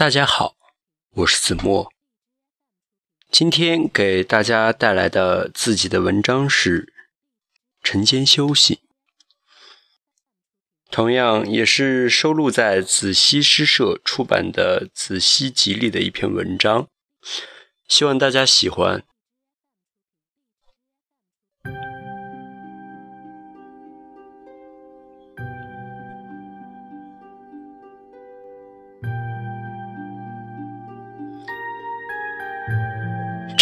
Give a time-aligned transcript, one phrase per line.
[0.00, 0.56] 大家好，
[1.10, 1.92] 我是子墨。
[3.30, 6.86] 今天给大家带来的自己的文章是
[7.82, 8.76] 《晨间休息》，
[10.90, 16.88] 同样也是收录在子熙诗社出版的《子熙集》里的一篇文章，
[17.86, 19.04] 希望大家喜欢。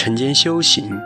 [0.08, 0.98] 晨间修行，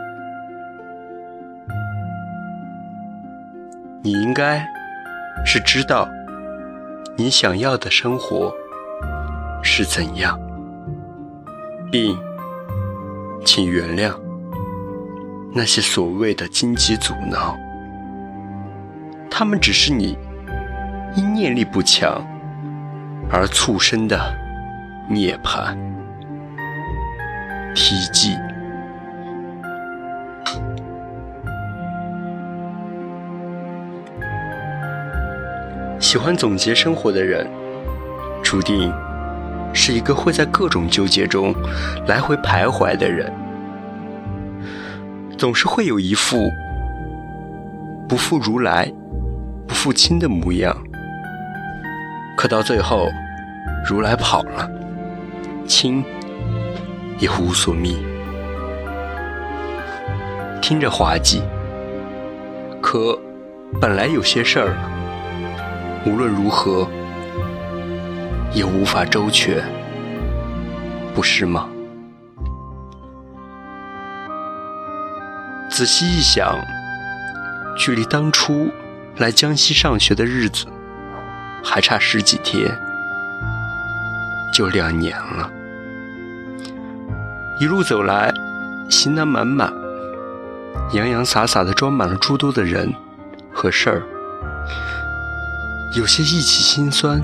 [4.01, 4.65] 你应该
[5.45, 6.07] 是知道
[7.17, 8.49] 你想要的生活
[9.61, 10.39] 是怎样，
[11.91, 12.17] 并
[13.43, 14.17] 请原谅
[15.53, 17.57] 那些所谓的荆棘阻挠，
[19.29, 20.17] 他们只是你
[21.17, 22.25] 因念力不强
[23.29, 24.33] 而促生的
[25.09, 25.75] 涅槃
[27.75, 28.37] 体积。
[36.13, 37.49] 喜欢总结生活的人，
[38.43, 38.93] 注定
[39.73, 41.51] 是一个会在各种纠结中
[42.05, 43.33] 来回徘徊的人，
[45.39, 46.51] 总是会有一副
[48.07, 48.93] 不负如来、
[49.67, 50.77] 不负卿的模样。
[52.37, 53.09] 可到最后，
[53.83, 54.69] 如来跑了，
[55.65, 56.05] 卿
[57.17, 57.97] 也无所觅。
[60.61, 61.41] 听着滑稽，
[62.79, 63.17] 可
[63.81, 64.77] 本来有些事儿。
[66.05, 66.85] 无论如何，
[68.51, 69.63] 也无法周全，
[71.15, 71.69] 不是吗？
[75.69, 76.59] 仔细一想，
[77.77, 78.69] 距离当初
[79.15, 80.65] 来江西上学的日子
[81.63, 82.77] 还差十几天，
[84.53, 85.49] 就两年了。
[87.61, 88.29] 一路走来，
[88.89, 89.71] 行囊满满，
[90.91, 92.93] 洋洋洒洒的装满了诸多的人
[93.53, 94.03] 和事儿。
[95.95, 97.23] 有些忆起心酸，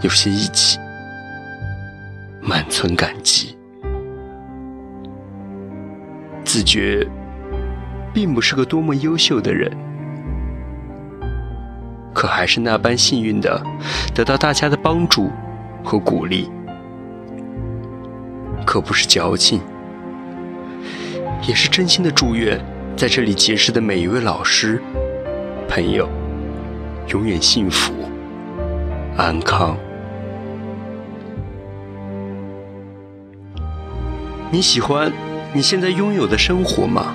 [0.00, 0.80] 有些忆起
[2.40, 3.56] 满存感激。
[6.44, 7.06] 自觉
[8.12, 9.70] 并不是个多么优秀的人，
[12.12, 13.64] 可还是那般幸运的
[14.12, 15.30] 得到大家的帮助
[15.84, 16.50] 和鼓励。
[18.66, 19.60] 可不是矫情，
[21.46, 22.60] 也是真心的祝愿
[22.96, 24.82] 在这里结识的每一位老师、
[25.68, 26.08] 朋友。
[27.08, 27.92] 永远幸福、
[29.16, 29.76] 安康。
[34.50, 35.12] 你喜欢
[35.52, 37.14] 你现在拥有的生活吗？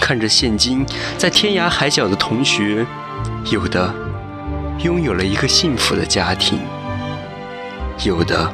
[0.00, 0.86] 看着现今
[1.18, 2.86] 在天涯海角的同学，
[3.50, 3.92] 有的
[4.78, 6.60] 拥有了一个幸福的家庭，
[8.04, 8.52] 有的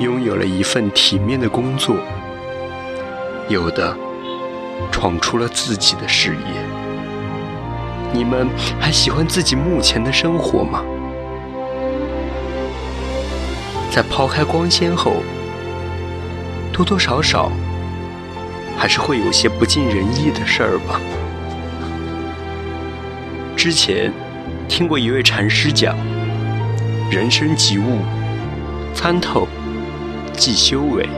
[0.00, 1.96] 拥有了一份体面的工作，
[3.48, 3.94] 有的
[4.90, 6.71] 闯出了自己的事业。
[8.12, 10.84] 你们还喜欢自己目前的生活吗？
[13.90, 15.16] 在抛开光鲜后，
[16.72, 17.50] 多多少少
[18.76, 21.00] 还是会有些不尽人意的事儿吧。
[23.56, 24.12] 之前
[24.68, 25.96] 听过一位禅师讲
[27.12, 27.98] ：“人生即悟，
[28.94, 29.46] 参透
[30.32, 31.08] 即修为。”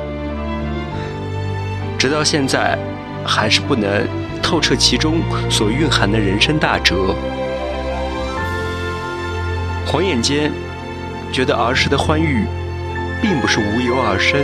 [1.96, 2.78] 直到现在，
[3.24, 4.23] 还是不能。
[4.44, 7.16] 透彻其中所蕴含的人生大哲。
[9.86, 10.52] 晃眼间，
[11.32, 12.44] 觉得儿时的欢愉，
[13.22, 14.38] 并不是无由而生。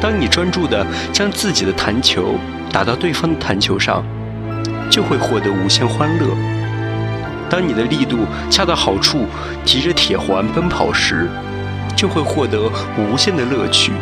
[0.00, 2.34] 当你专注地将自己的弹球
[2.72, 4.04] 打到对方的弹球上，
[4.90, 6.26] 就会获得无限欢乐；
[7.48, 9.26] 当你的力度恰到好处，
[9.64, 11.30] 提着铁环奔跑时，
[11.94, 13.92] 就会获得无限的乐趣。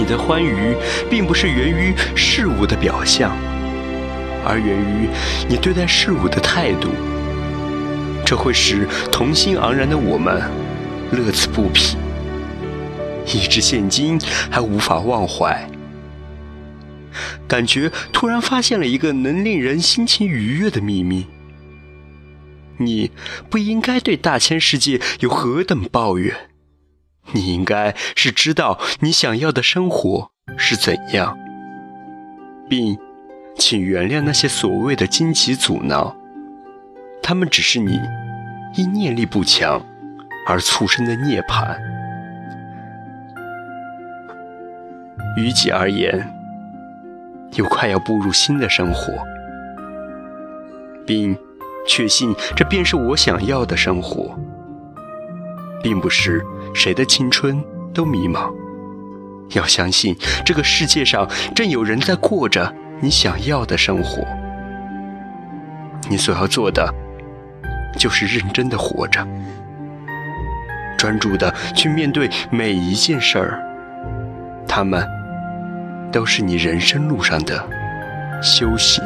[0.00, 0.74] 你的欢愉，
[1.10, 3.36] 并不是源于事物的表象，
[4.46, 5.06] 而源于
[5.46, 6.88] 你对待事物的态度。
[8.24, 10.40] 这会使童心盎然的我们
[11.12, 11.98] 乐此不疲，
[13.26, 14.18] 以至现今
[14.50, 15.68] 还无法忘怀。
[17.46, 21.26] 感觉突然发现了一个能令人心情愉悦的秘密：
[22.78, 23.10] 你
[23.50, 26.34] 不应该对大千世界有何等抱怨。
[27.32, 31.38] 你应该是知道你想要的生活是怎样，
[32.68, 32.98] 并
[33.56, 36.16] 请原谅那些所谓的荆棘阻挠，
[37.22, 38.00] 他们只是你
[38.76, 39.84] 因念力不强
[40.46, 41.76] 而促生的涅槃。
[45.36, 46.32] 于己而言，
[47.54, 49.12] 又快要步入新的生活，
[51.06, 51.36] 并
[51.86, 54.36] 确信这便是我想要的生活，
[55.82, 56.44] 并不是
[56.74, 57.62] 谁的青春
[57.92, 58.52] 都迷茫。
[59.50, 64.24] 要相信这个世界上正有人在过着你想要的生活。
[66.08, 66.92] 你所要做的，
[67.98, 69.26] 就是认真的活着，
[70.96, 73.60] 专注的去面对每一件事儿。
[74.68, 75.04] 他们
[76.12, 77.68] 都是你人生路上的
[78.40, 79.02] 修行。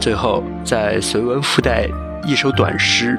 [0.00, 1.86] 最后，再随文附带
[2.24, 3.18] 一首短诗：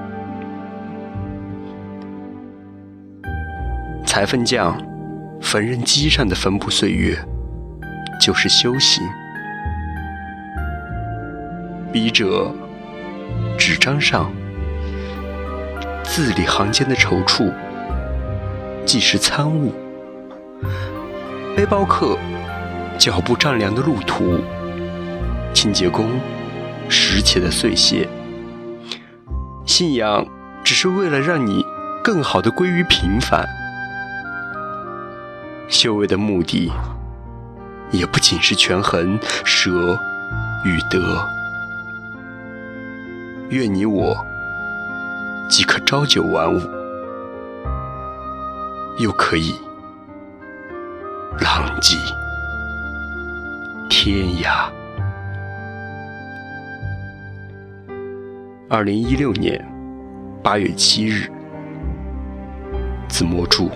[4.06, 4.78] 裁缝匠
[5.42, 7.18] 缝纫机上的缝补岁月，
[8.22, 9.04] 就是修行；
[11.92, 12.54] 笔者
[13.58, 14.32] 纸张上
[16.04, 17.52] 字里行间的踌躇，
[18.86, 19.72] 即是参悟；
[21.56, 22.16] 背包客
[23.00, 24.40] 脚步丈量的路途，
[25.54, 26.06] 清洁工。
[26.92, 28.10] 拾起的碎屑，
[29.80, 30.28] 信仰
[30.62, 31.66] 只是为了让你
[32.04, 33.48] 更好的归于平凡。
[35.70, 36.70] 修为的目的，
[37.90, 39.98] 也不仅是权衡舍
[40.66, 41.26] 与得。
[43.52, 44.18] 愿你我
[45.50, 46.60] 既可朝九晚五，
[48.98, 49.56] 又可以
[51.40, 51.96] 浪迹
[53.90, 54.79] 天涯。
[58.72, 59.60] 二零一六年
[60.44, 61.28] 八月七日，
[63.08, 63.72] 子墨注。